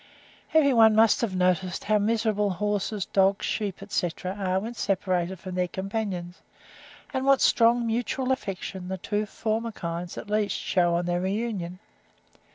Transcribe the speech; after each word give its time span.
Every 0.55 0.73
one 0.73 0.95
must 0.95 1.21
have 1.21 1.35
noticed 1.35 1.83
how 1.83 1.99
miserable 1.99 2.49
horses, 2.49 3.05
dogs, 3.05 3.45
sheep, 3.45 3.83
etc., 3.83 4.33
are 4.33 4.59
when 4.59 4.73
separated 4.73 5.37
from 5.39 5.53
their 5.53 5.67
companions, 5.67 6.41
and 7.13 7.23
what 7.23 7.39
strong 7.39 7.85
mutual 7.85 8.31
affection 8.31 8.87
the 8.87 8.97
two 8.97 9.27
former 9.27 9.71
kinds, 9.71 10.17
at 10.17 10.27
least, 10.27 10.55
shew 10.57 10.87
on 10.95 11.05
their 11.05 11.21
reunion. 11.21 11.77